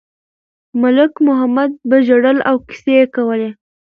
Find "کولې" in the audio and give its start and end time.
3.15-3.49